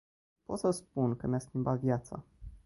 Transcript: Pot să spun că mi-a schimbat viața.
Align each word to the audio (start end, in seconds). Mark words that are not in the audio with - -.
Pot 0.45 0.59
să 0.59 0.71
spun 0.71 1.15
că 1.15 1.27
mi-a 1.27 1.39
schimbat 1.39 1.79
viața. 1.79 2.23